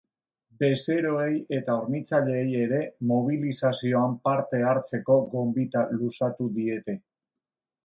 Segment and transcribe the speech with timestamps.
[0.61, 2.79] Bezeroei eta hornitzaileei ere
[3.13, 6.99] mobilizazioan parte hartzeko gonbita luzatu diete.